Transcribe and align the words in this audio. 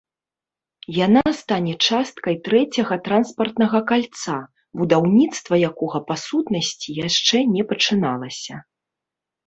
Яна 1.05 1.21
стане 1.41 1.73
часткай 1.89 2.35
трэцяга 2.47 2.95
транспартнага 3.09 3.83
кальца, 3.93 4.41
будаўніцтва 4.83 5.53
якога 5.71 5.99
па 6.11 6.15
сутнасці 6.27 7.01
яшчэ 7.07 7.37
не 7.55 7.63
пачыналася. 7.73 8.55